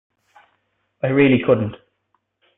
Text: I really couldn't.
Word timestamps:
I 1.03 1.09
really 1.09 1.43
couldn't. 1.45 1.75